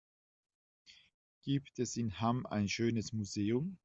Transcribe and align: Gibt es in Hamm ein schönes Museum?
Gibt 1.43 1.77
es 1.77 1.95
in 1.95 2.19
Hamm 2.19 2.47
ein 2.47 2.67
schönes 2.67 3.13
Museum? 3.13 3.77